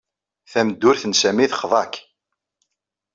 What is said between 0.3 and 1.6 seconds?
Tameddurt n Sami